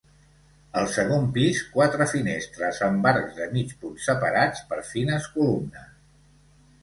Al 0.79 0.87
segon 0.93 1.25
pis 1.33 1.59
quatre 1.73 2.07
finestres 2.13 2.79
amb 2.87 3.05
arcs 3.11 3.37
de 3.41 3.47
mig 3.53 3.75
punt 3.83 3.99
separats 4.07 4.63
per 4.71 4.83
fines 4.95 5.27
columnes. 5.35 5.93